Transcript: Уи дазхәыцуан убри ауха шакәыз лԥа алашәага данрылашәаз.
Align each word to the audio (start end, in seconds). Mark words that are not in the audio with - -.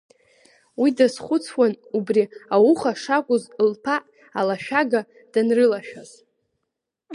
Уи 0.81 0.89
дазхәыцуан 0.97 1.73
убри 1.97 2.23
ауха 2.55 2.91
шакәыз 3.01 3.43
лԥа 3.71 3.95
алашәага 4.39 5.01
данрылашәаз. 5.31 6.11